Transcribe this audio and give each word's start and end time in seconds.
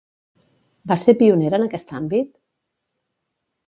Va 0.93 0.97
ser 1.03 1.15
pionera 1.21 1.61
en 1.61 1.69
aquest 1.69 1.97
àmbit? 2.03 2.35